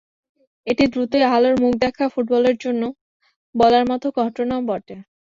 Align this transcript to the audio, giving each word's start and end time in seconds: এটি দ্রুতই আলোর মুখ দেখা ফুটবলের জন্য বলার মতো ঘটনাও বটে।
এটি 0.67 0.83
দ্রুতই 0.93 1.23
আলোর 1.29 1.55
মুখ 1.61 1.73
দেখা 1.83 2.05
ফুটবলের 2.13 2.55
জন্য 2.63 2.81
বলার 3.55 3.83
মতো 3.91 4.07
ঘটনাও 4.19 4.61
বটে। 4.69 4.95